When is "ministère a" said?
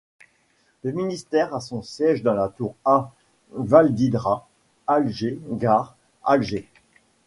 0.93-1.61